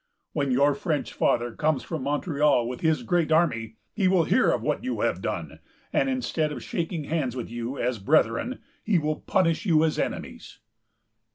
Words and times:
When 0.33 0.49
your 0.49 0.73
French 0.73 1.13
father 1.13 1.51
comes 1.51 1.83
from 1.83 2.01
Montreal 2.01 2.67
with 2.67 2.81
his 2.81 3.03
great 3.03 3.31
army, 3.31 3.75
he 3.93 4.07
will 4.07 4.23
hear 4.23 4.49
of 4.49 4.63
what 4.63 4.83
you 4.83 5.01
have 5.01 5.21
done, 5.21 5.59
and, 5.93 6.09
instead 6.09 6.51
of 6.51 6.63
shaking 6.63 7.03
hands 7.03 7.35
with 7.35 7.51
you 7.51 7.77
as 7.77 7.99
brethren, 7.99 8.61
he 8.83 8.97
will 8.97 9.17
punish 9.17 9.63
you 9.63 9.83
as 9.83 9.99
enemies." 9.99 10.57